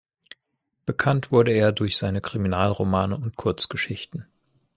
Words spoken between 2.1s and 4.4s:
Kriminalromane und Kurzgeschichten.